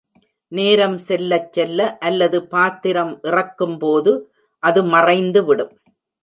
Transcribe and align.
நேரம் 0.51 0.97
செல்லச் 0.97 1.53
செல்ல, 1.53 1.97
அல்லது, 1.97 2.47
பாத்திரம் 2.47 3.19
இறக்கும்போது 3.21 4.13
அது 4.63 4.83
மறைந்துவிடும். 4.83 5.73